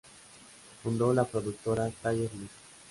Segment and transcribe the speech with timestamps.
[0.81, 2.49] Fundó la productora Taller Luz.